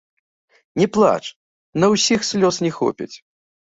[0.81, 1.21] Не плач,
[1.85, 3.13] на ўсіх слёз не хопіць!